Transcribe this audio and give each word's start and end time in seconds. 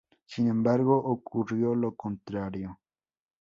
Sin 0.25 0.47
embargo 0.47 0.97
ocurrió 0.97 1.75
lo 1.75 1.93
contrario. 1.95 2.79